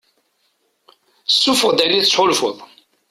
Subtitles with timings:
[1.31, 2.57] Ssuffeɣ-d ayen i tettḥulfuḍ.